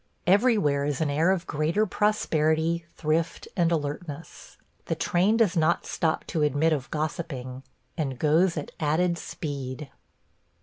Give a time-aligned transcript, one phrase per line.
[0.25, 4.57] Everywhere is an air of greater prosperity, thrift, and alertness.
[4.85, 7.61] The train does not stop to admit of gossiping,
[7.95, 9.91] and goes at added speed.